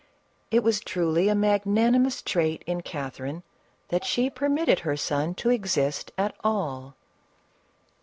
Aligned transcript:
It 0.49 0.63
was 0.63 0.79
truly 0.79 1.29
a 1.29 1.35
magnanimous 1.35 2.23
trait 2.23 2.63
in 2.65 2.81
Catherine 2.81 3.43
that 3.89 4.03
she 4.03 4.31
permitted 4.31 4.79
her 4.79 4.97
son 4.97 5.35
to 5.35 5.51
exist 5.51 6.11
at 6.17 6.33
all! 6.43 6.95